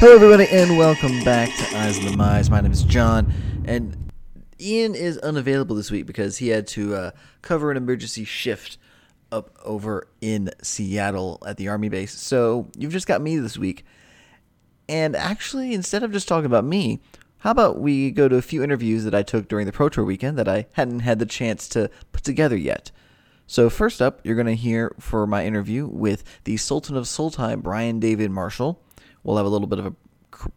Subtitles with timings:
[0.00, 2.48] Hello, everybody, and welcome back to Eyes of the Mize.
[2.48, 3.30] My name is John,
[3.66, 4.10] and
[4.58, 7.10] Ian is unavailable this week because he had to uh,
[7.42, 8.78] cover an emergency shift
[9.30, 12.18] up over in Seattle at the Army base.
[12.18, 13.84] So you've just got me this week.
[14.88, 17.00] And actually, instead of just talking about me,
[17.40, 20.06] how about we go to a few interviews that I took during the Pro Tour
[20.06, 22.90] weekend that I hadn't had the chance to put together yet?
[23.46, 27.62] So, first up, you're going to hear for my interview with the Sultan of Sultai,
[27.62, 28.80] Brian David Marshall.
[29.22, 29.94] We'll have a little bit of a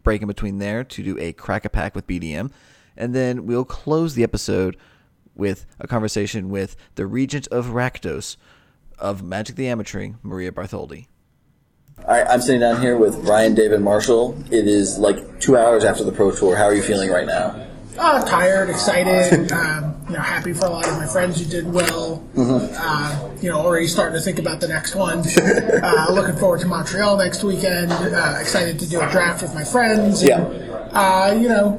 [0.02, 2.50] break in between there to do a crack a pack with BDM.
[2.96, 4.76] And then we'll close the episode
[5.34, 8.36] with a conversation with the Regent of Rakdos
[8.98, 11.06] of Magic the Amateuring, Maria Bartholdi.
[11.98, 14.36] All right, I'm sitting down here with Brian David Marshall.
[14.50, 16.56] It is like two hours after the Pro Tour.
[16.56, 17.66] How are you feeling right now?
[17.96, 21.72] Uh, tired, excited, um, you know, happy for a lot of my friends who did
[21.72, 22.22] well.
[22.34, 22.74] Mm-hmm.
[22.76, 25.18] Uh, you know, already starting to think about the next one.
[25.82, 27.92] uh, looking forward to Montreal next weekend.
[27.92, 30.22] Uh, excited to do a draft with my friends.
[30.22, 30.80] And, Yeah.
[30.92, 31.78] Uh, you know,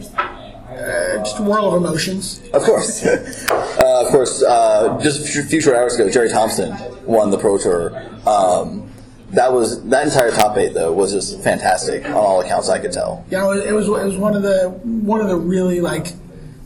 [0.76, 2.42] uh, just a whirl of emotions.
[2.54, 3.06] Of course.
[3.50, 7.58] uh, of course, uh, just a few short hours ago, Jerry Thompson won the Pro
[7.58, 7.96] Tour.
[8.28, 8.90] Um,
[9.32, 12.92] that was that entire top eight though was just fantastic on all accounts I could
[12.92, 13.26] tell.
[13.30, 16.14] Yeah, it was it was one of the one of the really like,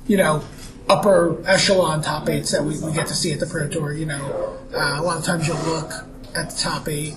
[0.08, 0.44] you know,
[0.90, 3.94] upper echelon top eights that we, we get to see at the Pro Tour.
[3.94, 5.92] You know, uh, a lot of times you'll look
[6.36, 7.16] at the top eight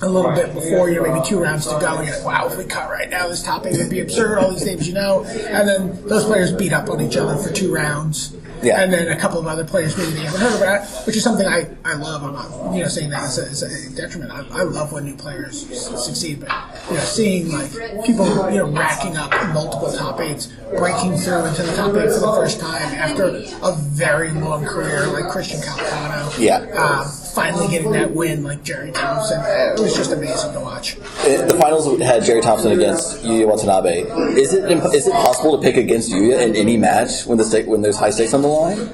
[0.00, 2.46] a little bit before, you know, maybe two rounds to go, and you're like, wow,
[2.46, 4.38] if we cut right now, this top eight would be absurd.
[4.38, 7.52] All these names you know, and then those players beat up on each other for
[7.52, 8.34] two rounds.
[8.62, 8.82] Yeah.
[8.82, 11.46] And then a couple of other players maybe haven't heard of, I, which is something
[11.46, 12.22] I, I love.
[12.22, 14.30] I'm not, you know, saying that as a, as a detriment.
[14.30, 15.66] I, I love when new players
[16.04, 16.50] succeed, but
[16.88, 17.70] you know, seeing like
[18.04, 22.20] people, you know, racking up multiple top eights, breaking through into the top eight for
[22.20, 23.26] the first time after
[23.62, 26.38] a very long career, like Christian Calcano.
[26.38, 26.58] Yeah.
[26.78, 27.06] Um,
[27.38, 29.40] finally getting that win, like Jerry Thompson.
[29.44, 30.96] It was just amazing to watch.
[30.98, 34.02] Uh, The finals had Jerry Thompson against Yuya Watanabe.
[34.40, 37.66] Is it is it possible to pick against Yuya in any match when the stake,
[37.66, 38.90] when there's high stakes on the line?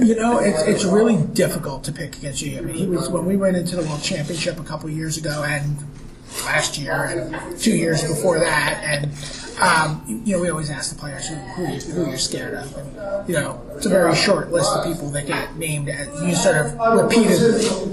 [0.00, 2.58] You know, it's, it's really difficult to pick against you.
[2.58, 5.44] I mean, he was when we went into the World Championship a couple years ago,
[5.46, 5.76] and
[6.44, 9.10] last year, and two years before that, and
[9.60, 12.54] um, you, you know, we always ask the players who, who, you- who you're scared
[12.54, 12.76] of.
[12.76, 15.88] And, you know, it's a very short list of people that get named.
[15.88, 17.40] As, you sort of repeated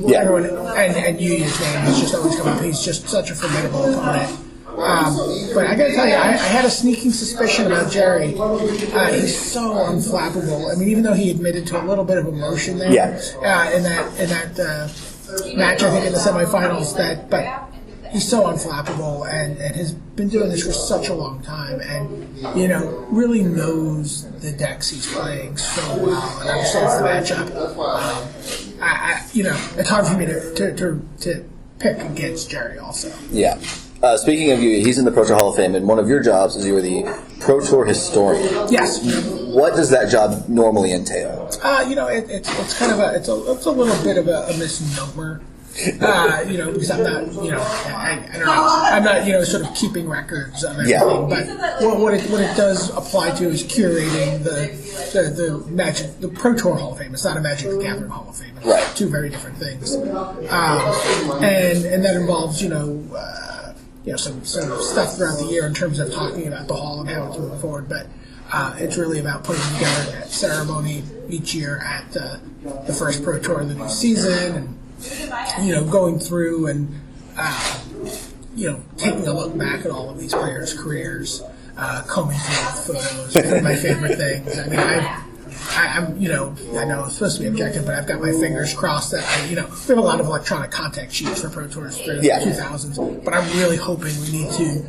[0.05, 0.19] Yeah.
[0.21, 2.61] everyone, and and Yuya's name is just always coming up.
[2.61, 4.39] He's just such a formidable opponent.
[4.67, 5.15] Um,
[5.53, 8.33] but I gotta tell you, I, I had a sneaking suspicion about Jerry.
[8.37, 10.73] Uh, he's so unflappable.
[10.73, 13.21] I mean, even though he admitted to a little bit of emotion there Yeah.
[13.37, 14.87] uh, in that in that uh,
[15.55, 17.45] match, I think in the semifinals, that but
[18.13, 22.37] he's so unflappable and, and has been doing this for such a long time, and
[22.57, 27.55] you know, really knows the decks he's playing so well and understands the matchup.
[27.77, 32.49] Um, I, I, you know, it's hard for me to to, to, to pick against
[32.49, 33.11] Jerry also.
[33.31, 33.59] Yeah.
[34.01, 36.09] Uh, speaking of you, he's in the Pro Tour Hall of Fame, and one of
[36.09, 37.03] your jobs is you're the
[37.39, 38.43] Pro Tour historian.
[38.69, 38.99] Yes.
[39.53, 41.49] What does that job normally entail?
[41.63, 44.17] Uh, you know, it, it's it's kind of a it's a it's a little bit
[44.17, 45.41] of a, a misnomer.
[46.01, 49.33] Uh, you know, because I'm not, you know, I, I don't know, I'm not, you
[49.33, 50.91] know, sort of keeping records of everything.
[50.91, 51.25] Yeah.
[51.27, 54.67] But what, what it what it does apply to is curating the
[55.13, 57.13] the, the Magic the Pro Tour Hall of Fame.
[57.13, 58.55] It's not a Magic the Gathering Hall of Fame.
[58.57, 58.95] It's Right.
[58.95, 59.95] Two very different things.
[59.95, 63.03] Um, and and that involves, you know.
[63.15, 63.73] Uh,
[64.05, 66.99] you know, some, some stuff throughout the year in terms of talking about the hall
[66.99, 68.05] and how it's moving forward, but
[68.51, 72.35] uh, it's really about putting together that ceremony each year at uh,
[72.85, 74.79] the first Pro Tour of the new season, and
[75.61, 76.99] you know, going through and
[77.37, 77.79] uh,
[78.55, 81.41] you know, taking a look back at all of these players' careers,
[81.77, 83.35] uh, combing through photos.
[83.35, 84.57] One of my favorite things.
[84.59, 85.23] I mean, I.
[85.75, 88.31] I, I'm, you know, I know it's supposed to be objective, but I've got my
[88.31, 91.49] fingers crossed that I, you know, we have a lot of electronic contact sheets for
[91.49, 92.41] Pro Tours through the Yeah.
[92.41, 94.83] 2000s, but I'm really hoping we need to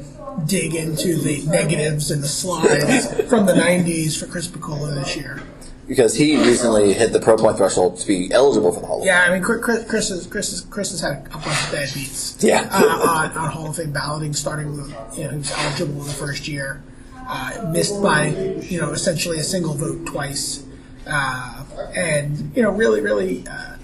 [0.47, 5.41] dig into the negatives and the slides from the 90s for Chris Pikula this year.
[5.87, 9.03] Because he recently hit the pro point threshold to be eligible for the Hall of
[9.03, 9.09] Fame.
[9.09, 11.73] Yeah, I mean, Chris, Chris, Chris, has, Chris, has, Chris has had a bunch of
[11.73, 12.43] bad beats.
[12.43, 12.69] Yeah.
[12.73, 14.89] uh, on, on Hall of Fame balloting, starting with
[15.19, 16.83] you know he was eligible in the first year,
[17.29, 20.65] uh, missed by you know essentially a single vote twice,
[21.07, 21.65] uh,
[21.95, 23.77] and you know really really uh,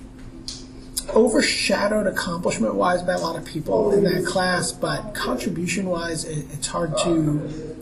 [1.15, 6.47] overshadowed accomplishment wise by a lot of people in that class, but contribution wise, it,
[6.53, 7.77] it's hard to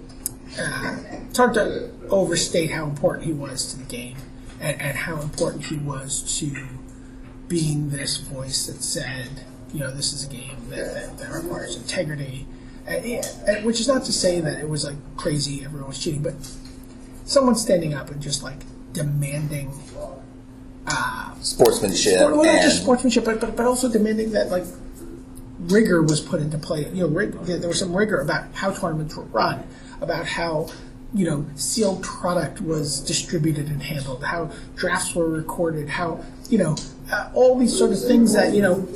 [0.58, 0.96] uh,
[1.28, 4.16] it's hard to overstate how important he was to the game
[4.60, 6.66] and, and how important he was to
[7.48, 11.76] being this voice that said, you know, this is a game that, that, that requires
[11.76, 12.46] integrity.
[12.86, 13.04] And,
[13.46, 16.34] and- which is not to say that it was like crazy, everyone was cheating, but
[17.24, 18.60] someone standing up and just like
[18.92, 19.72] demanding
[21.42, 24.64] Sportsmanship well, not just sportsmanship, but, but but also demanding that like
[25.60, 26.88] rigor was put into play.
[26.88, 29.62] You know, rig, there was some rigor about how tournaments were run,
[30.00, 30.68] about how
[31.14, 36.76] you know sealed product was distributed and handled, how drafts were recorded, how you know
[37.12, 38.86] uh, all these sort of things that you know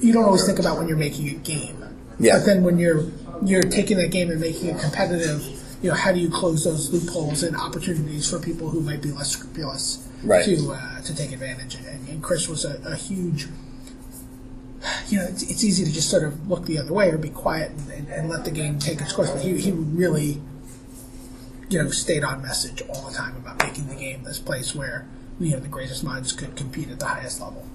[0.00, 1.76] you don't always think about when you're making a game.
[2.18, 2.38] Yeah.
[2.38, 3.04] But then when you're
[3.44, 5.42] you're taking that game and making it competitive,
[5.82, 9.10] you know, how do you close those loopholes and opportunities for people who might be
[9.10, 10.44] less scrupulous Right.
[10.44, 11.74] to uh, to take advantage?
[11.76, 13.48] And, and Chris was a, a huge.
[15.08, 17.30] You know, it's, it's easy to just sort of look the other way or be
[17.30, 19.30] quiet and, and, and let the game take its course.
[19.30, 20.40] But he, he really,
[21.68, 25.06] you know, stayed on message all the time about making the game this place where
[25.38, 27.66] you know the greatest minds could compete at the highest level.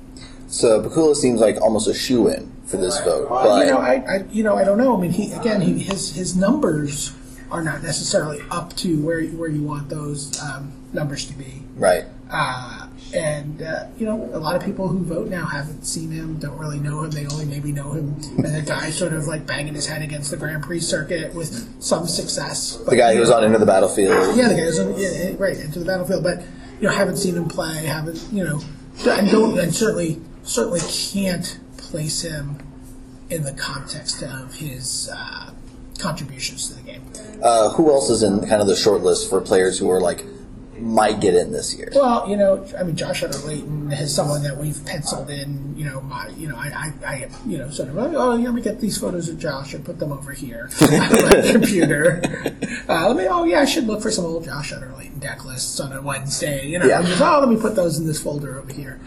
[0.47, 3.93] So Pikula seems like almost a shoe in for this vote, but you know, I,
[3.93, 4.95] I, you know, I don't know.
[4.97, 7.13] I mean, he again, he, his his numbers
[7.51, 11.63] are not necessarily up to where where you want those um, numbers to be.
[11.75, 12.05] right.
[12.29, 12.76] Uh,
[13.13, 16.57] and uh, you know, a lot of people who vote now haven't seen him, don't
[16.57, 17.11] really know him.
[17.11, 20.31] They only maybe know him as a guy sort of like banging his head against
[20.31, 22.77] the Grand Prix circuit with some success.
[22.77, 24.35] But, The guy who was on Into the Battlefield.
[24.37, 26.41] yeah, the guy who's on, yeah, yeah, right into the battlefield, but
[26.81, 28.61] you know, haven't seen him play, haven't you know,
[29.07, 32.57] and don't and certainly certainly can't place him
[33.29, 35.51] in the context of his uh,
[35.99, 37.01] contributions to the game.
[37.41, 40.23] Uh, who else is in kind of the short list for players who are like
[40.81, 41.91] might get in this year?
[41.95, 45.75] Well, you know, I mean, Josh Utter-Leyton is someone that we've penciled in.
[45.77, 48.61] You know, my, you know, I, I, I you know, sort of, oh, let me
[48.61, 52.21] get these photos of Josh and put them over here on my computer.
[52.89, 55.79] Uh, let me, oh yeah, I should look for some old Josh Utter-Leyton deck lists
[55.79, 56.67] on a Wednesday.
[56.67, 57.01] You know, Yeah.
[57.01, 58.99] just, oh, let me put those in this folder over here.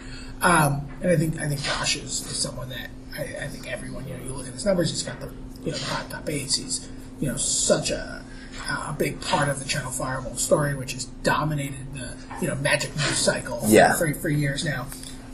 [0.43, 4.07] Um, and I think, I think Josh is, is someone that I, I think everyone,
[4.09, 5.33] you know, you look at his numbers, he's got the,
[5.65, 6.57] you know, the hot top eights.
[6.57, 6.89] He's,
[7.21, 8.25] you know, such a
[8.69, 12.95] a big part of the Channel Fireball story, which has dominated the you know Magic
[12.97, 13.95] news cycle Yeah.
[13.97, 14.87] for, for years now.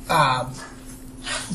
[0.08, 0.52] Um,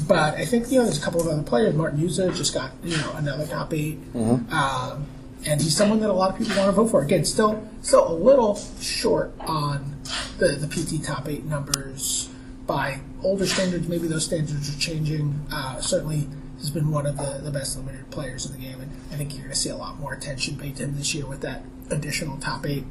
[0.07, 1.73] but I think you know there's a couple of other players.
[1.75, 5.05] Martin Juza just got you know another top 8 um,
[5.45, 7.01] and he's someone that a lot of people want to vote for.
[7.01, 9.95] Again, still still a little short on
[10.37, 12.29] the the PT top eight numbers
[12.67, 13.87] by older standards.
[13.87, 15.45] Maybe those standards are changing.
[15.51, 16.27] Uh, certainly
[16.61, 19.31] has been one of the, the best limited players in the game, and I think
[19.33, 21.63] you're going to see a lot more attention paid to him this year with that
[21.89, 22.85] additional top eight.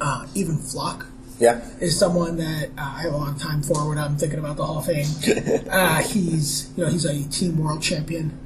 [0.00, 1.06] Uh, even Flock
[1.38, 1.60] Yeah.
[1.80, 4.56] is someone that uh, I have a lot of time for when I'm thinking about
[4.56, 5.06] the Hall of Fame.
[5.70, 8.38] uh, he's you know he's a team world champion.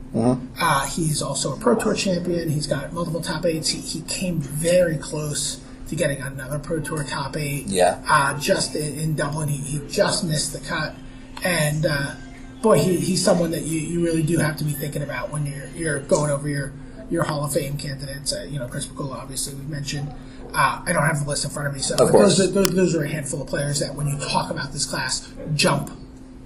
[0.60, 2.48] Uh, he's also a pro tour champion.
[2.48, 3.70] He's got multiple top eights.
[3.70, 7.66] He, he came very close to getting another pro tour top eight.
[7.66, 8.00] Yeah.
[8.08, 10.94] Uh, just in, in Dublin, he, he just missed the cut,
[11.42, 12.14] and uh,
[12.64, 15.46] boy, he, he's someone that you, you really do have to be thinking about when
[15.46, 16.72] you're you're going over your
[17.10, 18.32] your Hall of Fame candidates.
[18.32, 20.12] Uh, you know, Chris Pikula, obviously, we mentioned.
[20.52, 22.38] Uh, I don't have the list in front of me, so course.
[22.38, 24.86] those, are, those, those are a handful of players that, when you talk about this
[24.86, 25.90] class, jump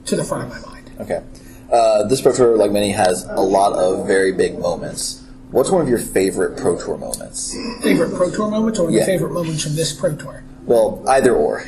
[0.07, 0.91] to the front of my mind.
[0.99, 1.23] Okay.
[1.71, 5.23] Uh, this Pro Tour, like many, has a lot of very big moments.
[5.51, 7.55] What's one of your favorite Pro Tour moments?
[7.83, 8.99] Favorite Pro Tour moments, or Yeah.
[8.99, 10.43] your favorite moments from this Pro Tour?
[10.65, 11.65] Well, either or.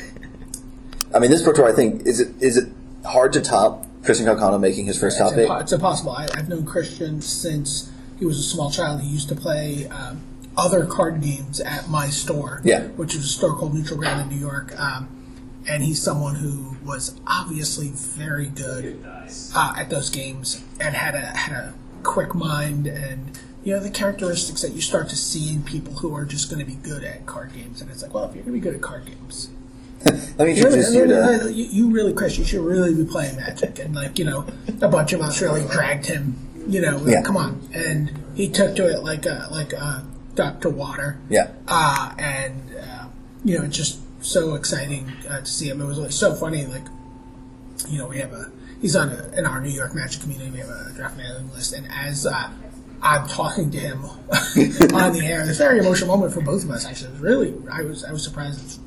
[1.13, 2.69] I mean, this Pro Tour, I think, is it is it
[3.05, 5.61] hard to top Christian Calcano making his first top It's, eight?
[5.61, 6.11] it's impossible.
[6.11, 9.01] I, I've known Christian since he was a small child.
[9.01, 10.21] He used to play um,
[10.57, 12.87] other card games at my store, Yeah.
[12.89, 14.77] which is a store called Neutral Ground in New York.
[14.79, 15.07] Um,
[15.67, 19.05] and he's someone who was obviously very good
[19.55, 23.91] uh, at those games and had a had a quick mind and you know the
[23.91, 27.03] characteristics that you start to see in people who are just going to be good
[27.03, 27.79] at card games.
[27.79, 29.49] And it's like, well, if you're going to be good at card games,
[30.37, 31.51] Let me introduce you to.
[31.53, 33.79] you, you really, Chris, you should really be playing Magic.
[33.79, 34.45] And like, you know,
[34.81, 36.35] a bunch of us really dragged him.
[36.67, 37.21] You know, like, Yeah.
[37.23, 40.05] come on, and he took to it like a like a
[40.35, 41.17] duck to water.
[41.29, 41.51] Yeah.
[41.67, 43.05] Uh, and uh,
[43.43, 45.81] you know, it's just so exciting uh, to see him.
[45.81, 46.65] It was like so funny.
[46.65, 46.85] Like,
[47.89, 50.49] you know, we have a he's on a, in our New York Magic community.
[50.51, 52.49] We have a draft mailing list, and as uh,
[53.01, 54.05] I'm talking to him
[54.93, 56.85] on the air, it's a very emotional moment for both of us.
[56.85, 58.79] Actually, it was really I was I was surprised.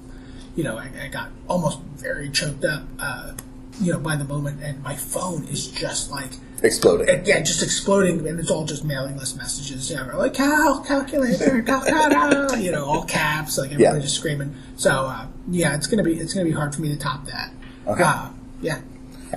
[0.56, 2.84] You know, I, I got almost very choked up.
[2.98, 3.32] Uh,
[3.80, 6.30] you know, by the moment, and my phone is just like
[6.62, 7.08] Exploding.
[7.08, 9.90] and, yeah, just exploding, and it's all just mailing list messages.
[9.90, 14.02] You know, like cal calculator, calculator, you know, all caps, like everybody Yeah.
[14.02, 14.54] just screaming.
[14.76, 17.52] So uh, yeah, it's gonna be it's gonna be hard for me to top that.
[17.88, 18.02] Okay.
[18.04, 18.28] Uh,
[18.62, 18.80] yeah.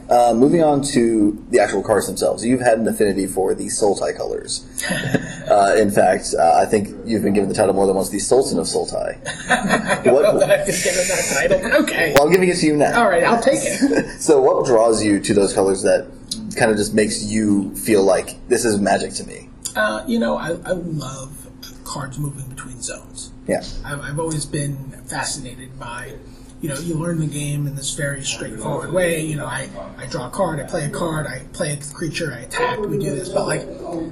[0.10, 2.46] Uh, moving on to the actual cards themselves.
[2.46, 4.66] You've had an affinity for the Sultai colors.
[5.48, 8.20] Uh, in fact, uh, I think you've been given the title more than once the
[8.20, 9.16] Sultan of Sultai.
[10.12, 12.14] What, I've been given that title, but okay.
[12.14, 13.02] well, I'm giving it to you now.
[13.02, 14.06] All right, I'll take it.
[14.20, 16.12] So, what draws you to those colors that
[16.58, 19.48] kind of just makes you feel like this is magic to me?
[19.74, 21.48] Uh, you know, I, I love
[21.86, 23.32] cards moving between zones.
[23.48, 23.64] Yeah.
[23.86, 24.76] I've, I've always been
[25.06, 26.14] fascinated by
[26.62, 29.22] you know, you learn the game in this very straightforward way.
[29.22, 32.34] You know, I, I draw a card, I play a card, I play a creature,
[32.34, 33.30] I attack, we do this.
[33.30, 33.62] But like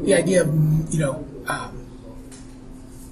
[0.04, 1.88] the idea of, you know, um,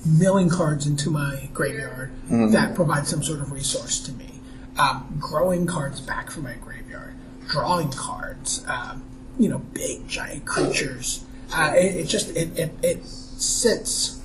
[0.06, 2.12] milling cards into my graveyard
[2.52, 4.40] that provides some sort of resource to me.
[4.78, 7.16] Um, growing cards back from my graveyard,
[7.48, 9.04] drawing cards, um,
[9.38, 11.26] you know, big giant creatures.
[11.54, 14.20] Uh, it, it just it, it, it sits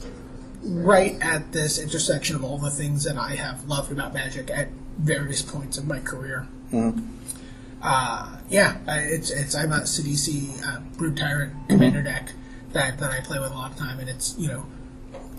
[0.62, 4.68] right at this intersection of all the things that I have loved about Magic at
[4.98, 6.46] various points of my career.
[7.80, 12.32] Uh, yeah, it's it's I'm a Sidisi uh, Brood Tyrant Commander deck
[12.72, 14.66] that, that I play with a lot of time, and it's you know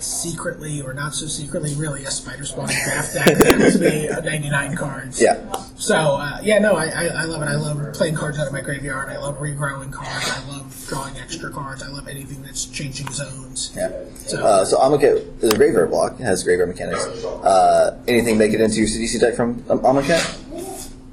[0.01, 3.27] secretly or not so secretly really a Spider Spawn draft deck.
[3.27, 5.21] It happens to be uh, 99 cards.
[5.21, 5.37] Yeah.
[5.75, 7.45] So uh, yeah, no, I, I, I love it.
[7.45, 9.09] I love playing cards out of my graveyard.
[9.09, 10.29] I love regrowing cards.
[10.29, 11.83] I love drawing extra cards.
[11.83, 13.73] I love anything that's changing zones.
[13.75, 13.91] Yeah.
[14.15, 16.19] So, Uh, so Amonkhet is a graveyard block.
[16.19, 17.05] It has graveyard mechanics.
[17.25, 20.45] Uh, anything make it into your Sidisi deck from um, Amonkhet?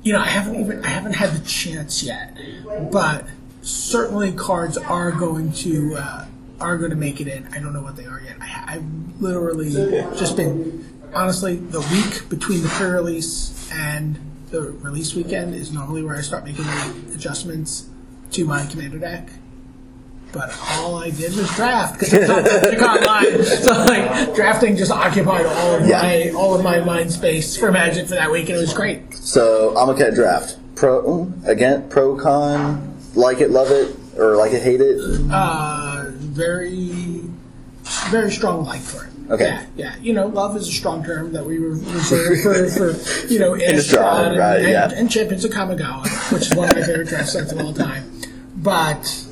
[0.02, 2.36] you know, I haven't even I haven't had the chance yet,
[2.92, 3.26] but
[3.62, 6.26] certainly cards are going to uh,
[6.60, 7.46] are going to make it in.
[7.48, 8.36] I don't know what they are yet.
[8.40, 9.70] I, I've literally
[10.16, 10.84] just been
[11.14, 14.18] honestly the week between the pre-release and
[14.50, 17.88] the release weekend is normally where I start making the adjustments
[18.32, 19.28] to my commander deck.
[20.32, 23.44] But all I did was draft because it's Magic Online.
[23.44, 26.02] So like drafting just occupied all of Yeah.
[26.02, 29.14] my all of my mind space for Magic for that week, and it was great.
[29.14, 30.58] So Amonkhet draft.
[30.74, 34.98] Pro again pro con like it love it or like it hate it.
[35.30, 35.85] uh,
[36.36, 37.22] very,
[38.10, 39.12] very strong like for it.
[39.30, 39.44] Okay.
[39.44, 39.96] Yeah, yeah.
[40.00, 44.28] You know, love is a strong term that we reserve for, for you know, Innistrad
[44.28, 44.90] and, right, and, yeah.
[44.94, 48.04] and Champions of Kamigawa, which is one of my favorite draft sets of all time.
[48.56, 49.26] But,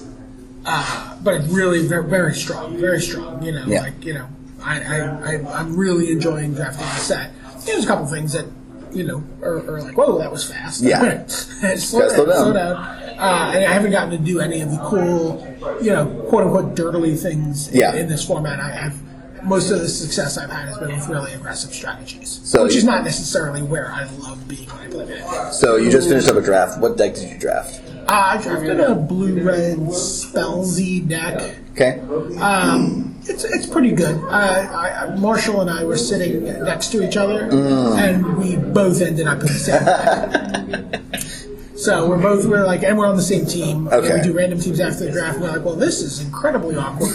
[0.64, 3.42] uh, but really very, very strong, very strong.
[3.44, 3.82] You know, Yeah.
[3.82, 4.28] like you know,
[4.62, 4.99] I, I,
[5.37, 7.30] I I'm really enjoying drafting the set.
[7.64, 8.46] There's a couple things that.
[8.94, 10.82] You know, or, are like, whoa, that was fast.
[10.82, 11.26] Yeah.
[11.26, 12.74] slow, Gotta slow down, slow down.
[12.74, 12.74] down.
[13.18, 15.46] Uh, and I haven't gotten to do any of the cool,
[15.82, 17.94] you know, quote unquote durdly things in, Yeah.
[17.96, 18.60] in this format.
[18.60, 19.00] I, I've
[19.44, 22.78] most of the success I've had has been with really aggressive strategies, So which you-
[22.78, 25.52] is not necessarily where I love being when I play Magic.
[25.52, 26.78] So you just finished up a draft.
[26.80, 27.80] What deck did you draft?
[28.08, 31.56] Uh, I drafted a blue red Spellsy deck.
[31.72, 32.00] Okay.
[32.40, 34.16] Um, it's it's pretty good.
[34.25, 39.00] Uh, I, I, Marshall and I were sitting next to each other, and we both
[39.00, 41.00] ended up in the same deck.
[41.76, 43.87] so we're both we're like, and we're on the same team.
[43.88, 44.14] and Okay.
[44.16, 45.35] we do random teams after the draft.
[45.37, 47.11] And we're like, well, this is incredibly awkward.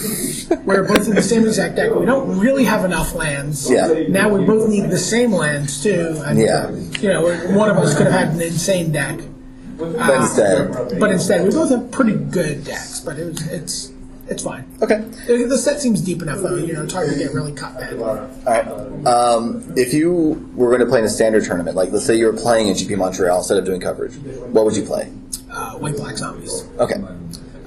[0.65, 1.93] we're both in the same exact deck.
[1.93, 3.69] We don't really have enough lands.
[3.69, 4.05] Yeah.
[4.09, 6.21] Now we both need the same lands too.
[6.25, 6.69] And, Yeah.
[6.99, 9.19] You know, one of us could have had an insane deck.
[9.77, 12.99] But instead, But instead, we both have pretty good decks.
[12.99, 13.91] But it was, it's
[14.29, 14.65] it's fine.
[14.81, 14.99] okay.
[15.27, 16.55] The the set seems deep enough, though.
[16.55, 17.99] You know, it's hard to get really cut bad.
[17.99, 18.67] All right.
[19.05, 22.25] Um, if you were going to play in a standard tournament, like let's say you
[22.25, 24.15] were playing in GP Montreal instead of doing coverage,
[24.51, 25.11] what would you play?
[25.51, 26.67] Uh, White Black Zombies.
[26.79, 26.95] Okay.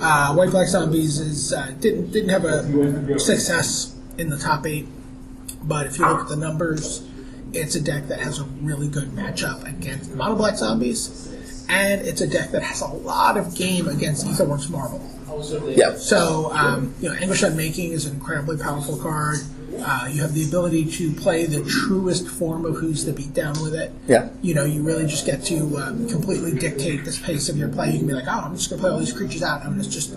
[0.00, 4.86] Uh, White Black Zombies is uh, didn't didn't have a success in the top eight,
[5.62, 7.06] but if you look at the numbers,
[7.52, 12.20] it's a deck that has a really good matchup against Mono Black Zombies, and it's
[12.20, 15.00] a deck that has a lot of game against Aetherworks Marvel.
[15.76, 15.94] Yeah.
[15.96, 19.38] So, um, you know, Anguish Unmaking is an incredibly powerful card.
[19.84, 23.74] Uh, you have the ability to play the truest form of Who's the Beatdown with
[23.74, 23.90] it.
[24.06, 24.28] Yeah.
[24.42, 27.90] You know, you really just get to um, completely dictate the pace of your play.
[27.92, 29.62] You can be like, oh, I'm just going to play all these creatures out.
[29.64, 30.14] I'm going to just,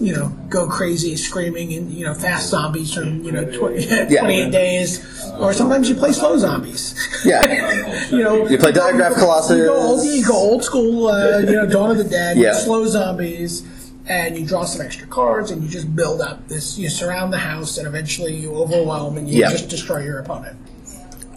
[0.00, 3.86] you know, go crazy screaming and, you know, fast zombies from, you know, 20,
[4.18, 5.30] 28 days.
[5.38, 6.94] Or sometimes you play slow zombies.
[7.24, 8.08] Yeah.
[8.10, 9.56] you know, You play Diregraf Colossus.
[9.58, 12.54] you go old, you go old school, uh, you know, Dawn of the Dead, Yeah.
[12.54, 13.62] slow zombies,
[14.08, 16.78] and you draw some extra cards, and you just build up this.
[16.78, 19.50] You surround the house, and eventually you overwhelm, and you Yeah.
[19.50, 20.56] just destroy your opponent.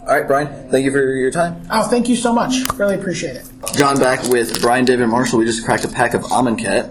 [0.00, 0.48] All right, Brian.
[0.70, 1.62] Thank you for your time.
[1.70, 2.54] Oh, thank you so much.
[2.76, 3.48] Really appreciate it.
[3.74, 5.38] John back with Brian, David, Marshall.
[5.38, 6.90] We just cracked a pack of Amonkhet.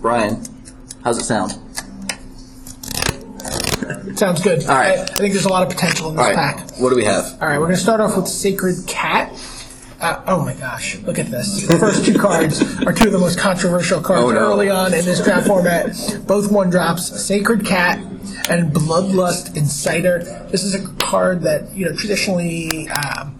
[0.00, 0.42] Brian,
[1.04, 1.52] how's it sound?
[4.16, 4.62] Sounds good.
[4.64, 4.98] All right.
[4.98, 6.36] I, I think there's a lot of potential in this All right.
[6.36, 6.70] pack.
[6.78, 7.36] What do we have?
[7.40, 9.32] All right, we're going to start off with Sacred Cat.
[10.00, 11.66] Uh, oh my gosh, look at this.
[11.66, 14.38] The first two cards are two of the most controversial cards Oh, no.
[14.52, 15.88] early on in this draft format.
[16.26, 17.98] Both one drops Sacred Cat
[18.48, 20.48] and Bloodlust Inciter.
[20.52, 23.34] This is a card that, you know, traditionally, um,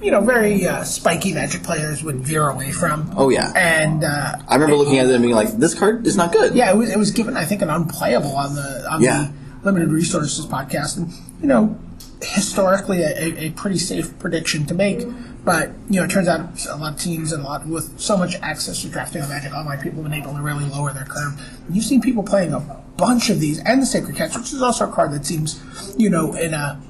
[0.00, 3.10] you know, very uh, spiky magic players would veer away from.
[3.16, 3.50] Oh, yeah.
[3.56, 6.54] And, uh, I remember looking at it and being like, "This card is not good."
[6.54, 9.30] yeah, it was, it was given, I think, an unplayable on the on Yeah.
[9.62, 11.10] the limited resources podcast, and
[11.40, 11.76] you know,
[12.24, 15.06] historically a, a, pretty safe prediction to make.
[15.44, 18.16] But you know, it turns out a lot of teams and a lot with so
[18.16, 21.04] much access to drafting on Magic Online, people have been able to really lower their
[21.04, 21.38] curve.
[21.66, 22.60] And you've seen people playing a
[22.96, 25.60] bunch of these, and the Sacred Cats, which is also a card that seems,
[25.98, 26.80] you know, in a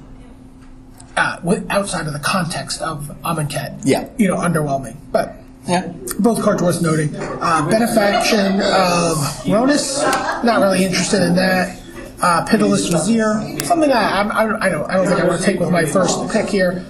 [1.17, 1.37] uh,
[1.69, 4.07] outside of the context of Amonkhet, Yeah.
[4.17, 4.97] you know, underwhelming.
[5.11, 5.87] But Yeah.
[6.19, 7.15] both cards worth noting.
[7.15, 11.77] Uh, Benefaction of Rhonas, not really interested in that.
[12.21, 15.59] Uh, Pitiless Vizier, something I, I, I, don't, I don't think I want to take
[15.59, 16.85] with my first pick here.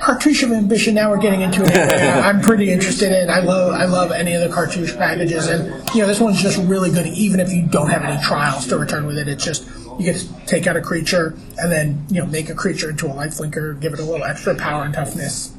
[0.00, 0.94] Cartouche of Ambition.
[0.94, 3.28] Now we're getting into area I'm pretty interested in.
[3.28, 6.58] I love, I love any of the cartouche packages, and you know this one's just
[6.66, 7.06] really good.
[7.06, 9.68] Even if you don't have any trials to return with it, it's just
[9.98, 13.06] you get to take out a creature and then you know make a creature into
[13.06, 15.54] a lifelinker, give it a little extra power and toughness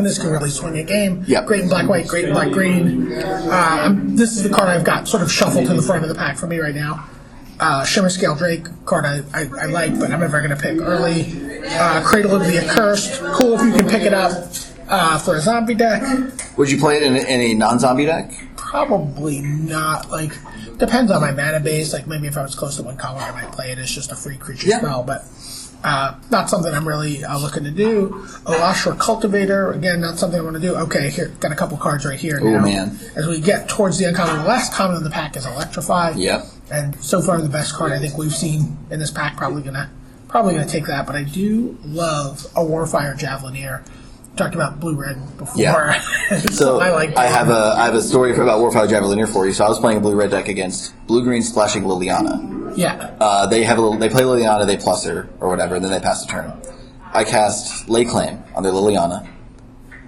[0.00, 1.24] and this can really swing a game.
[1.26, 1.46] Yep.
[1.46, 3.12] Great in black white, great in black green.
[3.12, 6.14] Uh, this is the card I've got sort of shuffled to the front of the
[6.14, 7.06] pack for me right now.
[7.60, 11.26] Uh, Shimmerscale Drake card I, I, I like, but I'm never going to pick early.
[11.68, 14.32] Uh, Cradle of the Accursed, cool if you can pick it up
[14.88, 16.02] uh, for a zombie deck.
[16.56, 18.32] Would you play it in, in a non-zombie deck?
[18.56, 20.10] Probably not.
[20.10, 20.32] Like
[20.78, 21.92] depends on my mana base.
[21.92, 24.10] Like maybe if I was close to one color, I might play it as just
[24.10, 24.78] a free creature Yeah.
[24.78, 25.24] spell, but.
[25.82, 28.10] Uh, not something I'm really uh, looking to do.
[28.44, 30.74] Oashra Cultivator, again, not something I want to do.
[30.76, 32.38] Okay, here, got a couple cards right here.
[32.42, 32.62] Oh, now.
[32.62, 32.98] man.
[33.16, 36.10] As we get towards the uncommon, the last common in the pack is Electrify.
[36.16, 36.44] Yep.
[36.70, 39.36] And so far, the best card I think we've seen in this pack.
[39.36, 39.90] Probably gonna,
[40.28, 41.06] probably gonna take that.
[41.06, 43.84] But I do love a Warfire Javelineer.
[44.36, 45.60] Talked about blue red before.
[45.60, 46.00] Yeah.
[46.52, 47.16] so, I like.
[47.16, 49.52] I have a I have a story about Warfire Javelineer for you.
[49.52, 52.72] So I was playing a blue red deck against blue green splashing Liliana.
[52.76, 53.16] Yeah.
[53.20, 55.90] Uh, they have a little, they play Liliana, they plus her or whatever, and then
[55.90, 56.52] they pass the turn.
[57.12, 59.28] I cast Lay Claim on their Liliana,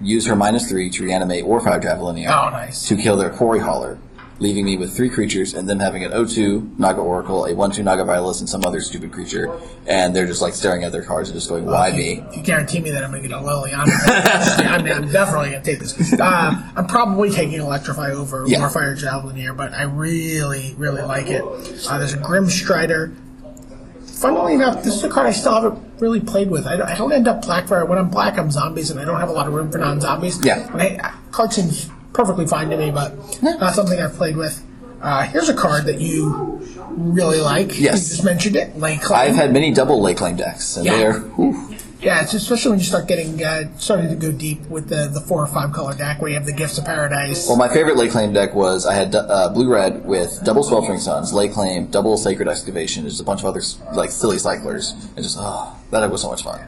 [0.01, 2.87] use her minus three to reanimate Warfire Javelineer Oh, nice.
[2.87, 3.99] to kill their Quarry Hauler,
[4.39, 8.03] leaving me with three creatures and them having an 0-2 Naga Oracle, a 1-2 Naga
[8.03, 9.51] Violus, and some other stupid creature,
[9.87, 12.79] and they're just like staring at their cards and just going, "Why me?" You guarantee
[12.79, 13.85] me that I'm going to get a Liliana.
[14.67, 16.13] I mean, I'm definitely going to take this.
[16.19, 18.59] Uh, I'm probably taking Electrify over Yeah.
[18.59, 21.43] Warfire Javelineer, but I really, really like it.
[21.87, 23.13] Uh, there's a Grim Strider.
[24.05, 26.65] Funnily enough, this is a card I still haven't really played with.
[26.65, 28.37] I don't, I don't end up black for when I'm black.
[28.37, 30.43] I'm zombies, and I don't have a lot of room for non-zombies.
[30.45, 30.71] Yeah.
[30.71, 34.63] And I, card seems perfectly fine to me, but not something I've played with.
[35.01, 37.67] Uh, here's a card that you really like.
[37.79, 37.79] Yes.
[37.81, 38.77] You just mentioned it.
[38.77, 39.19] Lay Claim.
[39.31, 40.97] I've had many double Lay Claim decks, and Yeah.
[40.97, 44.87] they're whew, Yeah, it's especially when you start getting uh, starting to go deep with
[44.89, 47.47] the the four or five color deck where you have the Gifts of Paradise.
[47.47, 50.99] Well, my favorite lay claim deck was I had uh, blue red with double sweltering
[50.99, 53.61] suns, lay claim, double sacred excavation, just a bunch of other
[53.93, 54.91] like silly cyclers.
[55.15, 56.59] and just oh, that was so much fun.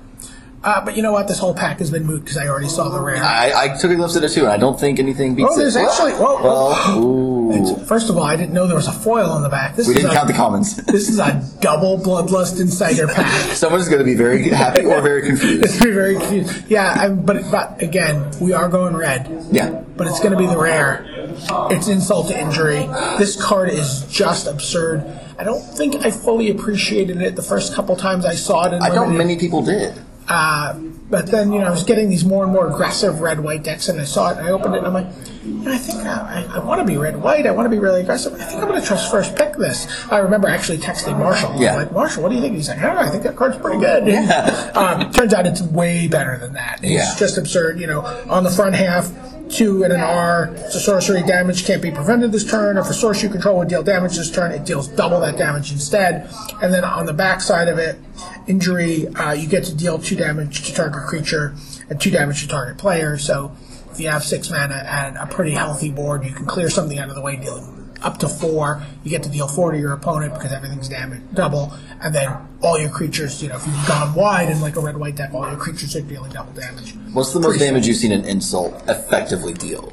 [0.66, 1.28] Uh, but you know what?
[1.28, 3.24] This whole pack has been moot because I already saw the rare.
[3.24, 5.58] I, I took a glimpse at it too, and I don't think anything beats Oh,
[5.60, 5.82] there's it.
[5.88, 6.44] actually- whoa, whoa.
[6.44, 7.86] well, ooh.
[7.86, 9.76] First of all, I didn't know there was a foil on the back.
[9.76, 10.76] This we is didn't a, count the commons.
[10.96, 13.32] This is a double Bloodlust Inciter pack.
[13.54, 15.64] Someone's going to be very happy or very confused.
[15.66, 16.68] It's very very confused.
[16.70, 19.30] Yeah, I'm, but but again, we are going red.
[19.52, 19.84] Yeah.
[19.96, 21.06] But it's going to be the rare.
[21.72, 22.88] It's insult to injury.
[23.20, 25.06] This card is just absurd.
[25.38, 28.74] I don't think I fully appreciated it the first couple times I saw it.
[28.74, 29.94] In I don't many people did.
[30.28, 30.74] Uh,
[31.10, 33.90] but then, you know, I was getting these more and more aggressive red white decks,
[33.90, 35.06] and I saw it, and I opened it, and I'm like,
[35.46, 37.46] know, I think uh, I, I want to be red white.
[37.46, 38.34] I want to be really aggressive.
[38.34, 39.88] I think I'm going to trust first pick this.
[40.12, 41.52] I remember actually texting Marshall.
[41.52, 41.76] I Yeah.
[41.76, 42.56] like, Marshall, what do you think?
[42.56, 43.00] He's like, I know.
[43.00, 44.10] I think that card's pretty good.
[44.76, 46.80] um, turns out it's way better than that.
[46.82, 47.16] It's Yeah.
[47.20, 47.80] just absurd.
[47.80, 49.12] You know, on the front half,
[49.50, 50.56] two and an R.
[50.70, 52.78] So sorcery damage can't be prevented this turn.
[52.78, 56.30] If a sorcery control would deal damage this turn, it deals double that damage instead.
[56.62, 57.98] And then on the back side of it,
[58.48, 61.56] injury, uh, you get to deal two damage to target creature
[61.90, 63.18] and two damage to target player.
[63.18, 63.56] So
[63.92, 67.10] if you have six mana and a pretty healthy board, you can clear something out
[67.10, 67.75] of the way, dealing
[68.06, 68.82] up to four.
[69.04, 72.80] You get to deal four to your opponent because everything's damage double, and then all
[72.80, 73.42] your creatures.
[73.44, 75.96] You know, if you've gone wide in like a red white deck, all your creatures
[75.96, 76.94] are dealing double damage.
[77.12, 79.92] What's the most Pretty damage you've seen an insult effectively deal?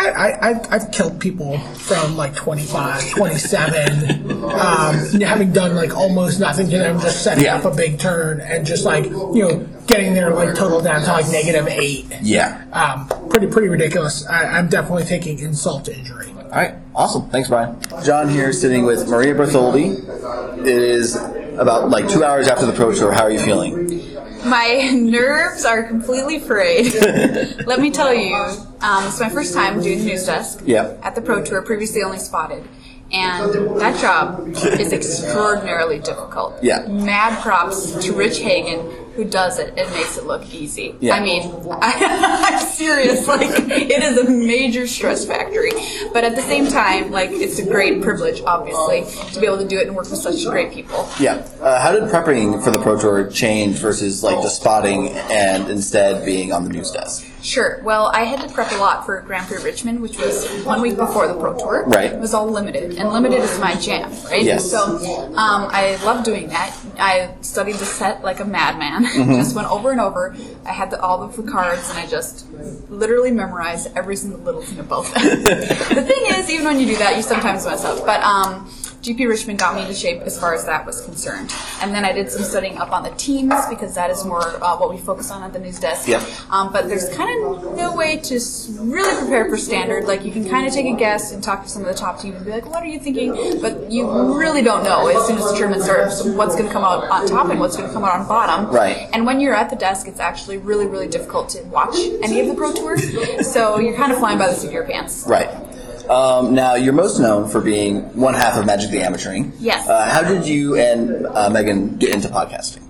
[0.00, 6.38] I, I, I've, I've killed people from like 25, 27, um, having done like almost
[6.38, 7.56] nothing to them, just setting Yeah.
[7.56, 9.10] up a big turn and just like, you
[9.42, 12.06] know, getting their like total down to like negative eight.
[12.22, 12.62] Yeah.
[12.72, 14.24] Um, pretty, pretty ridiculous.
[14.28, 16.32] I, I'm definitely taking insult to injury.
[16.48, 17.28] All right, awesome.
[17.28, 17.76] Thanks, Brian.
[18.04, 20.58] John here, sitting with Maria Bartholdi.
[20.60, 21.14] It is
[21.58, 23.12] about like two hours after the Pro Tour.
[23.12, 24.00] How are you feeling?
[24.48, 26.94] My nerves are completely frayed.
[27.66, 28.34] Let me tell you,
[28.80, 31.00] um, it's my first time doing the news desk Yep.
[31.02, 32.66] at the Pro Tour, previously only spotted.
[33.12, 36.62] And that job is extraordinarily difficult.
[36.62, 36.86] Yeah.
[36.88, 38.86] Mad props to Rich Hagon,
[39.18, 40.94] who does it and makes it look easy.
[41.00, 41.14] Yeah.
[41.14, 43.26] I mean, I, I'm serious.
[43.26, 45.72] Like, it is a major stress factory.
[46.12, 49.66] But at the same time, like, it's a great privilege, obviously, to be able to
[49.66, 51.08] do it and work with such great people.
[51.18, 51.44] Yeah.
[51.60, 56.24] Uh, how did prepping for the Pro Tour change versus like just spotting and instead
[56.24, 57.26] being on the news desk?
[57.42, 57.80] Sure.
[57.82, 60.96] Well, I had to prep a lot for Grand Prix Richmond, which was one week
[60.96, 61.84] before the Pro Tour.
[61.86, 62.12] Right.
[62.12, 64.42] It was all limited, and limited is my jam, right?
[64.42, 64.70] Yes.
[64.70, 64.98] So
[65.36, 66.76] um, I love doing that.
[66.98, 69.04] I studied the set like a madman.
[69.36, 70.34] just went over and over.
[70.64, 72.46] I had the, all of the cards, and I just
[72.90, 75.22] literally memorized every single little thing about them.
[75.44, 78.04] the thing is, even when you do that, you sometimes mess up.
[78.04, 78.68] But um,
[79.02, 81.54] GP Richmond got me into shape as far as that was concerned.
[81.80, 84.76] And then I did some studying up on the teams because that is more uh,
[84.76, 86.08] what we focus on at the news desk.
[86.08, 86.22] Yep.
[86.50, 88.40] Um, but there's kind of no way to
[88.80, 90.04] really prepare for standard.
[90.04, 92.20] Like you can kind of take a guess and talk to some of the top
[92.20, 95.38] teams and be like, "What are you thinking?" But you really don't know as soon
[95.38, 97.94] as the tournament starts what's going to come out on top and what's going to
[97.94, 98.74] come out on bottom.
[98.74, 99.08] Right.
[99.12, 102.48] And when you're at the desk, it's actually really, really difficult to watch any of
[102.48, 103.52] the pro tours.
[103.52, 105.24] so you're kind of flying by the seat of your pants.
[105.26, 105.67] Right.
[106.10, 109.52] Um, now, you're most known for being one half of Magic the Amateuring.
[109.58, 109.88] Yes.
[109.88, 112.82] Uh, how did you and uh, Megan get into podcasting?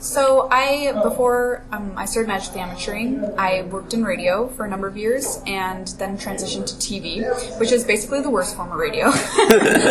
[0.00, 4.68] So I, before um, I started Magic the Amateuring, I worked in radio for a
[4.68, 7.24] number of years and then transitioned to TV,
[7.58, 9.06] which is basically the worst form of radio.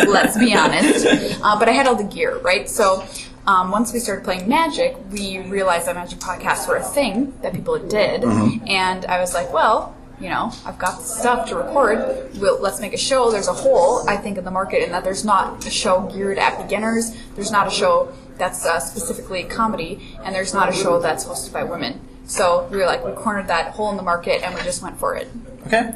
[0.06, 1.04] Let's be honest.
[1.42, 2.70] Uh, but I had all the gear, right?
[2.70, 3.04] So
[3.48, 7.52] um, once we started playing Magic, we realized that Magic podcasts were a thing that
[7.52, 8.22] people did,
[8.68, 9.96] and I was like, well.
[10.20, 12.30] You know, I've got stuff to record.
[12.38, 13.30] We'll, let's make a show.
[13.30, 16.38] There's a hole, I think, in the market, in that there's not a show geared
[16.38, 17.16] at beginners.
[17.34, 21.52] There's not a show that's uh, specifically comedy, and there's not a show that's hosted
[21.52, 22.00] by women.
[22.26, 24.98] So we were like, we cornered that hole in the market, and we just went
[24.98, 25.28] for it.
[25.66, 25.92] Okay.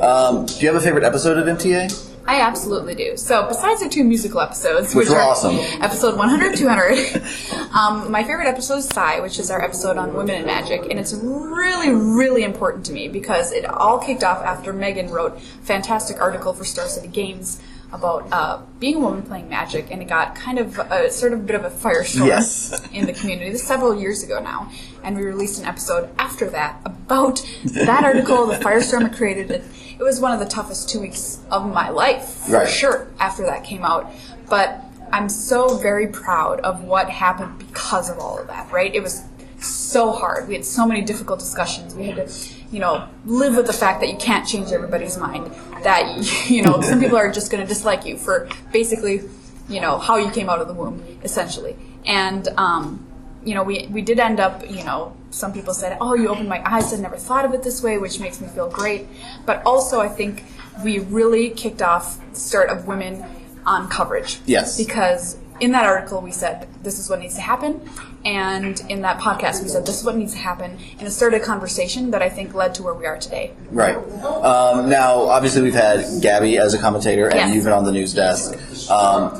[0.00, 2.11] Um, do you have a favorite episode of MTA?
[2.26, 3.16] I absolutely do.
[3.16, 5.56] So besides the two musical episodes, Which which, were are awesome.
[5.82, 7.22] episode 100, 200,
[7.74, 10.98] um, my favorite episode is Psy, which is our episode on women in magic, and
[11.00, 15.40] it's really, really important to me because it all kicked off after Megan wrote a
[15.40, 17.60] fantastic article for Star City Games
[17.92, 21.40] about uh, being a woman playing magic, and it got kind of a sort of
[21.40, 22.88] a bit of a firestorm Yes.
[22.92, 23.50] in the community.
[23.50, 24.70] This is several years ago now,
[25.02, 29.50] and we released an episode after that about that article, the firestorm it created.
[29.50, 29.64] It,
[29.98, 32.68] it was one of the toughest two weeks of my life, for Right.
[32.68, 34.10] sure, after that came out.
[34.48, 34.80] But
[35.12, 38.94] I'm so very proud of what happened because of all of that, right?
[38.94, 39.22] It was
[39.60, 40.48] so hard.
[40.48, 41.94] We had so many difficult discussions.
[41.94, 42.32] We had to,
[42.72, 45.52] you know, live with the fact that you can't change everybody's mind.
[45.84, 49.22] That, you know, some people are just going to dislike you for basically,
[49.68, 51.76] you know, how you came out of the womb, essentially.
[52.06, 53.06] And, um,
[53.44, 56.48] you know, we, we did end up, you know, some people said, oh, you opened
[56.48, 59.06] my eyes, I never thought of it this way, which makes me feel great.
[59.46, 60.44] But also, I think
[60.84, 63.24] we really kicked off the start of women
[63.66, 64.40] on coverage.
[64.46, 64.76] Yes.
[64.76, 67.80] Because in that article, we said, this is what needs to happen.
[68.24, 70.78] And in that podcast, we said, this is what needs to happen.
[70.98, 73.52] And it started a conversation that I think led to where we are today.
[73.70, 73.96] Right.
[73.96, 77.54] Um, now, obviously, we've had Gabby as a commentator, and Yes.
[77.54, 78.54] you've been on the news desk.
[78.90, 79.30] Um,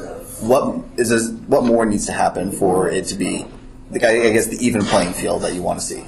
[0.40, 3.46] what is this, what more needs to happen for it to be,
[3.92, 6.04] the, I guess, the even playing field that you want to see?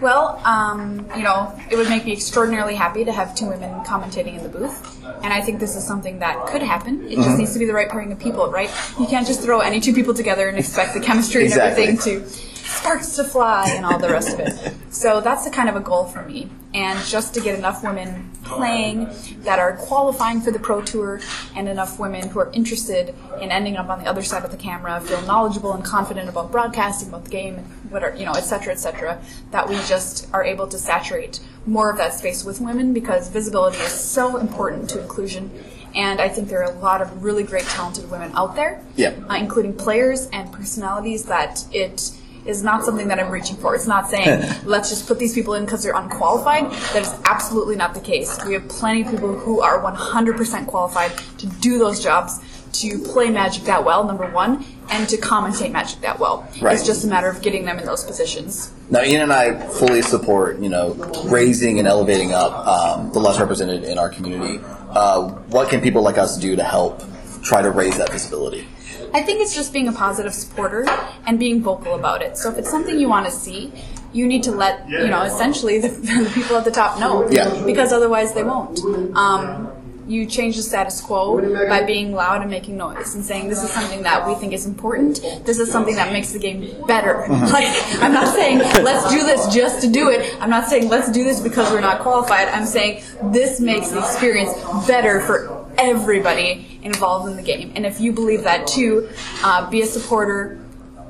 [0.00, 4.36] Well, um, you know, it would make me extraordinarily happy to have two women commentating
[4.36, 5.00] in the booth.
[5.22, 7.04] And I think this is something that could happen.
[7.08, 8.68] It just needs to be the right pairing of people, right?
[8.98, 11.84] You can't just throw any two people together and expect the chemistry Exactly.
[11.84, 14.74] and everything to sparks to fly and all the rest of it.
[14.90, 16.48] So that's the kind of a goal for me.
[16.74, 19.08] And just to get enough women playing
[19.42, 21.20] that are qualifying for the pro tour
[21.54, 24.56] and enough women who are interested in ending up on the other side of the
[24.56, 28.32] camera, feel knowledgeable and confident about broadcasting, about the game, and what are, you know,
[28.32, 32.42] et cetera, et cetera, that we just are able to saturate more of that space
[32.42, 35.50] with women because visibility is so important to inclusion.
[35.94, 39.12] And I think there are a lot of really great, talented women out there, Yeah.
[39.28, 42.12] uh, including players and personalities, that it
[42.44, 43.74] is not something that I'm reaching for.
[43.74, 46.70] It's not saying, let's just put these people in because they're unqualified.
[46.92, 48.38] That is absolutely not the case.
[48.44, 52.40] We have plenty of people who are 100% qualified to do those jobs,
[52.72, 56.48] to play Magic that well, number one, and to commentate Magic that well.
[56.60, 56.74] Right.
[56.74, 58.72] It's just a matter of getting them in those positions.
[58.90, 60.94] Now, Ian and I fully support, you know,
[61.26, 64.58] raising and elevating up um, the less represented in our community.
[64.90, 67.02] Uh, what can people like us do to help
[67.42, 68.66] try to raise that visibility?
[69.14, 70.86] I think it's just being a positive supporter
[71.26, 72.36] and being vocal about it.
[72.36, 73.72] So if it's something you want to see,
[74.12, 75.88] you need to let you know essentially the,
[76.24, 77.28] the people at the top know.
[77.30, 77.62] Yeah.
[77.64, 78.80] Because otherwise they won't.
[79.16, 79.70] Um,
[80.06, 83.70] you change the status quo by being loud and making noise and saying this is
[83.70, 85.20] something that we think is important.
[85.44, 87.26] This is something that makes the game better.
[87.52, 87.68] Like
[88.00, 90.36] I'm not saying let's do this just to do it.
[90.40, 92.48] I'm not saying let's do this because we're not qualified.
[92.48, 94.52] I'm saying this makes the experience
[94.86, 97.72] better for everybody involved in the game.
[97.76, 99.08] And if you believe that too,
[99.42, 100.60] uh, be a supporter,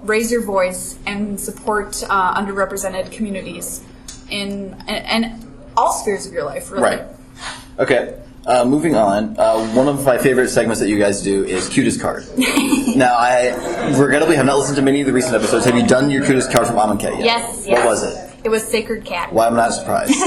[0.03, 3.83] raise your voice, and support uh, underrepresented communities
[4.31, 6.71] in and, and all spheres of your life.
[6.71, 6.83] Really.
[6.83, 7.03] Right.
[7.79, 8.19] Okay.
[8.45, 12.01] Uh, moving on, uh, one of my favorite segments that you guys do is cutest
[12.01, 12.25] card.
[12.97, 13.51] now, I
[13.97, 15.65] regrettably have not listened to many of the recent episodes.
[15.65, 17.25] Have you done your cutest card from Amonkhet yet?
[17.25, 17.79] Yes, yes.
[17.79, 18.32] What was it?
[18.45, 19.33] It was Sacred Cat.
[19.33, 20.13] Why am not surprised?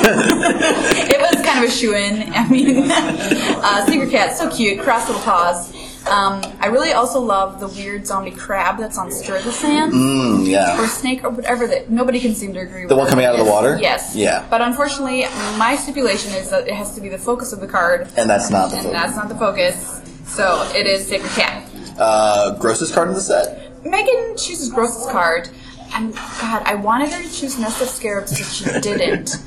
[1.08, 2.32] It was kind of a shoe in.
[2.34, 5.74] I mean, uh, Sacred Cat, so cute, cross little paws.
[6.08, 9.92] Um, I really also love the weird zombie crab that's on Stir the Sand.
[9.92, 10.80] Mm, yeah.
[10.82, 12.90] Or snake, or whatever that nobody can seem to agree with.
[12.90, 13.78] The one coming out of the water?
[13.82, 14.16] Yes.
[14.16, 14.46] Yeah.
[14.50, 15.24] But unfortunately,
[15.58, 18.50] my stipulation is that it has to be the focus of the card, And that's
[18.52, 19.02] not the and focus.
[19.02, 20.02] that's not the focus.
[20.26, 21.68] So it is Sacred Cat.
[21.98, 23.72] Uh, grossest card in the set?
[23.84, 25.50] Megan chooses grossest card,
[25.96, 29.38] and God, I wanted her to choose Nest of Scarabs, but she didn't.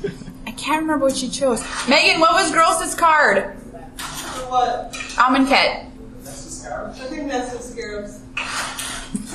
[0.47, 1.63] I can't remember what she chose.
[1.87, 3.55] Megan, what was Gross's card?
[4.49, 4.97] What?
[5.19, 5.85] Almond Cat.
[6.23, 6.99] Nessie Scarabs.
[6.99, 8.21] I think that's the scarabs.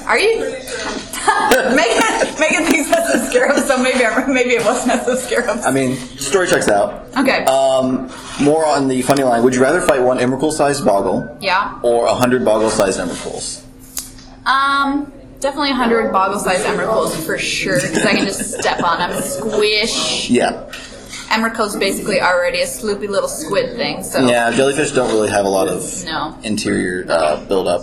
[0.06, 0.38] Are you?
[0.38, 0.90] Pretty sure.
[1.74, 5.64] Megan, Megan thinks Nest of Scarabs, so maybe I, maybe it was Nest of Scarabs.
[5.64, 7.06] I mean, story checks out.
[7.16, 7.44] Okay.
[7.44, 8.10] Um,
[8.42, 9.42] more on the funny line.
[9.44, 11.78] Would you rather fight one Emrakul-sized Boggle yeah.
[11.82, 13.64] or a hundred Boggle-sized Emrakuls?
[14.46, 15.12] Um,
[15.44, 20.30] definitely 100 boggle-sized Emrakuls for sure, because I can just step on them, squish.
[20.30, 20.72] Yeah.
[21.28, 25.48] Emrakul's basically already a sloopy little squid thing, so Yeah, jellyfish don't really have a
[25.48, 26.34] lot of no.
[26.44, 27.82] interior uh, build-up.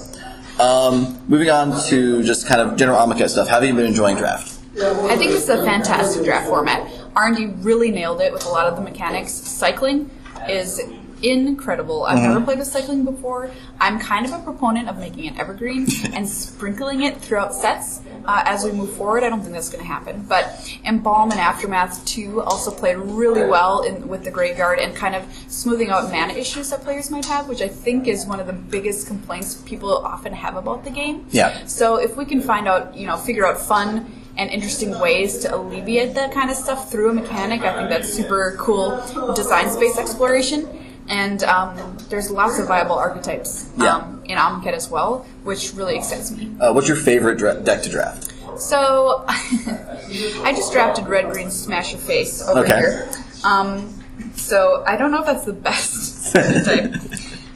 [0.59, 3.47] Um, moving on to just kind of general Amonkhet stuff.
[3.47, 4.57] Have you been enjoying draft?
[4.75, 6.89] I think this is a fantastic draft format.
[7.15, 9.33] R&D really nailed it with a lot of the mechanics.
[9.33, 10.09] Cycling
[10.49, 10.81] is
[11.23, 12.03] incredible.
[12.03, 13.51] I've never played with cycling before.
[13.79, 18.43] I'm kind of a proponent of making it evergreen and sprinkling it throughout sets uh,
[18.45, 19.23] as we move forward.
[19.23, 20.23] I don't think that's going to happen.
[20.27, 25.15] But Embalm and Aftermath 2 also played really well in, with the graveyard and kind
[25.15, 28.47] of smoothing out mana issues that players might have, which I think is one of
[28.47, 31.25] the biggest complaints people often have about the game.
[31.31, 31.65] Yeah.
[31.65, 35.53] So if we can find out, you know, figure out fun and interesting ways to
[35.53, 39.01] alleviate that kind of stuff through a mechanic, I think that's super cool
[39.35, 40.67] design space exploration.
[41.11, 43.97] And um, there's lots of viable archetypes Yeah.
[43.97, 46.49] um, in Amonkhet as well, which really excites me.
[46.59, 48.33] Uh, what's your favorite dra- deck to draft?
[48.57, 52.79] So I just drafted red green smash your face over Okay.
[52.79, 53.09] here.
[53.43, 53.93] Um,
[54.35, 56.93] so I don't know if that's the best type.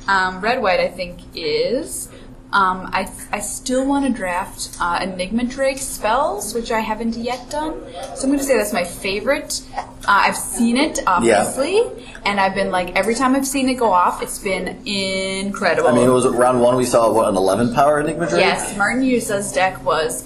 [0.07, 2.09] Um, red white I think is.
[2.55, 7.49] Um, I, I still want to draft uh, Enigma Drake spells, which I haven't yet
[7.49, 7.73] done.
[8.15, 9.61] So I'm going to say that's my favorite.
[9.75, 11.83] Uh, I've seen it, obviously,
[12.25, 15.89] and I've been like, every time I've seen it go off, it's been incredible.
[15.89, 16.77] I mean, it was round one.
[16.77, 18.39] We saw what an eleven power Enigma Drake.
[18.39, 20.23] Yes, Martin Juza's deck was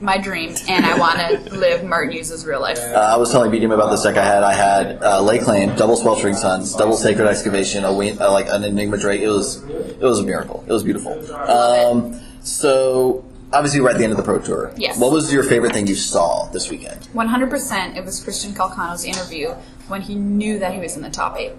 [0.00, 2.78] my dream, and I want to live Martin Juza's real life.
[2.78, 4.42] Uh, I was telling BDM about this deck I had.
[4.42, 8.46] I had uh, Lay Claim, double Sweltering Suns, double Sacred Excavation, a win- uh, like
[8.48, 9.20] an Enigma Drake.
[9.20, 10.64] It was it was a miracle.
[10.68, 11.12] It was beautiful.
[11.34, 14.72] Um, so obviously we're at the end of the Pro Tour.
[14.76, 14.98] Yes.
[14.98, 17.00] What was your favorite thing you saw this weekend?
[17.14, 19.50] 100% it was Christian Calcano's interview
[19.88, 21.52] when he knew that he was in the top eight.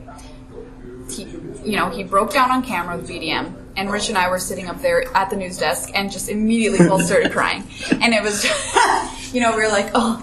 [1.10, 1.24] He,
[1.66, 4.68] you know, he broke down on camera with BDM, and Rich and I were sitting
[4.68, 7.64] up there at the news desk and just immediately both started crying.
[7.90, 8.44] And it was,
[9.34, 10.22] you know, we were like, oh,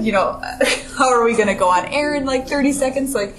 [0.00, 0.40] you know,
[0.96, 3.14] how are we going to go on air in like 30 seconds?
[3.14, 3.36] Like,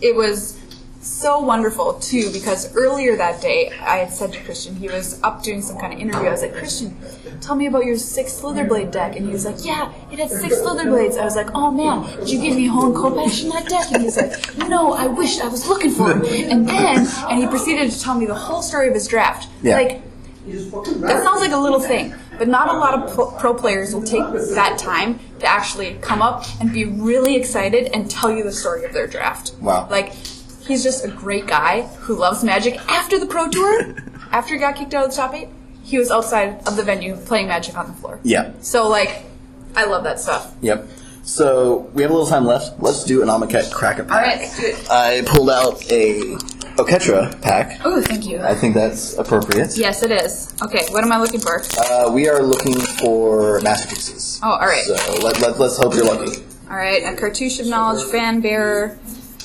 [0.00, 0.59] it was
[1.00, 5.42] so wonderful too because earlier that day I had said to Christian he was up
[5.42, 6.28] doing some kind of interview.
[6.28, 6.94] I was like, Christian,
[7.40, 10.56] tell me about your six Slitherblade deck, and he was like, Yeah, it had six
[10.56, 11.18] Slitherblades.
[11.18, 13.90] I was like, Oh man, did you give me Hone Khopesh in that deck?
[13.92, 16.50] And he's like, No, I wished I was looking for it.
[16.50, 19.48] And then, and he proceeded to tell me the whole story of his draft.
[19.62, 19.76] Yeah.
[19.76, 20.02] Like
[20.46, 24.02] that sounds like a little thing, but not a lot of pro, pro players will
[24.02, 24.22] take
[24.54, 28.84] that time to actually come up and be really excited and tell you the story
[28.84, 29.54] of their draft.
[29.60, 29.86] Wow.
[29.90, 30.14] Like,
[30.70, 32.76] he's just a great guy who loves Magic.
[32.88, 33.96] After the Pro Tour,
[34.32, 35.48] after he got kicked out of the top eight,
[35.82, 38.20] he was outside of the venue playing Magic on the floor.
[38.22, 38.52] Yeah.
[38.60, 39.24] So, like,
[39.74, 40.54] I love that stuff.
[40.60, 40.86] Yep.
[41.22, 42.80] So we have a little time left.
[42.80, 44.12] Let's do an Amonkhet crack a pack.
[44.12, 44.90] All right, let's do it.
[44.90, 46.36] I pulled out a
[46.76, 47.80] Oketra pack.
[47.84, 48.40] Oh, thank you.
[48.40, 49.76] I think that's appropriate.
[49.76, 50.54] Yes, it is.
[50.62, 51.62] Okay, what am I looking for?
[51.78, 54.40] Uh, we are looking for masterpieces.
[54.42, 54.82] Oh, all right.
[54.84, 56.42] So let, let, let's hope you're lucky.
[56.70, 58.98] All right, a cartouche of knowledge, fan bearer,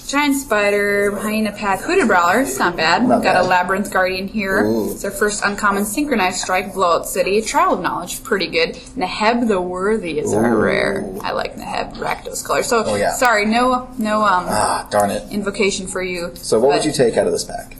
[0.07, 2.41] giant spider, hyena pack, hooded brawler.
[2.41, 3.07] It's not bad.
[3.07, 4.63] Not Got a labyrinth guardian here.
[4.65, 4.91] Ooh.
[4.91, 8.75] It's our first uncommon synchronized strike, blowout city, trial of knowledge, pretty good.
[8.95, 11.03] Neheb the worthy is our rare.
[11.21, 12.63] I like Neheb Rakdos color.
[12.63, 13.13] So Oh, yeah.
[13.13, 15.31] sorry, no, no um Ah, darn it.
[15.31, 16.31] invocation for you.
[16.35, 17.75] So what would you take out of this pack?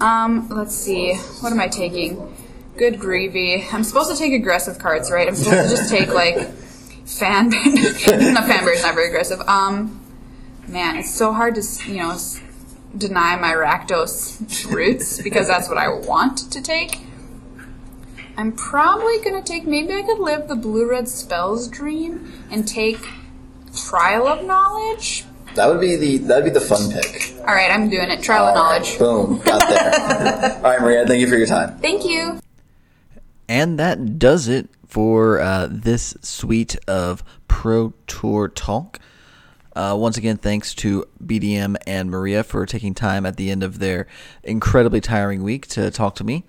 [0.00, 1.14] Um, let's see.
[1.40, 2.34] What am I taking?
[2.76, 3.64] Good gravy.
[3.72, 5.28] I'm supposed to take aggressive cards, right?
[5.28, 6.36] I'm supposed to just take like
[7.06, 7.50] fan.
[7.50, 7.56] no,
[8.00, 9.40] fan bear's not very aggressive.
[9.42, 10.00] Um,
[10.72, 12.18] man, it's so hard to you know
[12.96, 17.00] deny my Rakdos roots because that's what I want to take.
[18.36, 19.66] I'm probably gonna take.
[19.66, 23.06] Maybe I could live the blue red spells dream and take
[23.74, 25.24] trial of knowledge.
[25.54, 27.34] That would be the that would be the fun pick.
[27.40, 28.22] All right, I'm doing it.
[28.22, 28.98] Trial of All right, knowledge.
[28.98, 30.54] Boom, got there.
[30.56, 31.78] All right, Maria, thank you for your time.
[31.78, 32.40] Thank you.
[33.48, 38.98] And that does it for uh, this suite of Pro Tour talk.
[39.74, 43.78] Uh, once again, thanks to BDM and Maria for taking time at the end of
[43.78, 44.06] their
[44.42, 46.44] incredibly tiring week to talk to me.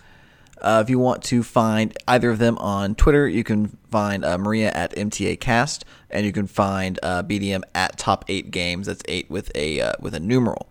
[0.63, 4.37] Uh, if you want to find either of them on Twitter, you can find uh,
[4.37, 8.87] Maria at MTAcast, and you can find uh, BDM at Top Eight Games.
[8.87, 10.69] That's eight with a uh, with a numeral.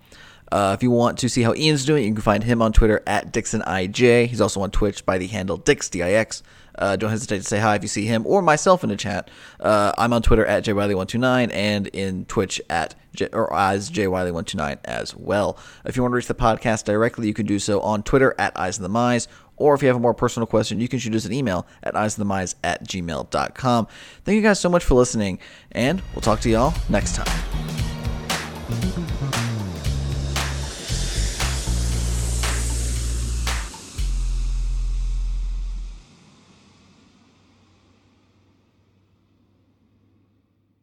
[0.51, 3.03] Uh, if you want to see how Ian's doing, you can find him on Twitter
[3.07, 4.27] at DixonIJ.
[4.27, 6.43] He's also on Twitch by the handle Dix D-I-X.
[6.77, 9.31] Uh, don't hesitate to say hi if you see him or myself in the chat.
[9.61, 15.15] Uh, I'm on Twitter at JWiley129 and in Twitch at J- or as JWiley129 as
[15.15, 15.59] well.
[15.85, 18.59] If you want to reach the podcast directly, you can do so on Twitter at
[18.59, 19.29] Eyes of the Mize.
[19.57, 21.95] Or if you have a more personal question, you can shoot us an email at
[21.95, 23.87] eyesofthemise at gmail.com.
[24.25, 25.39] Thank you guys so much for listening,
[25.71, 29.12] and we'll talk to y'all next time.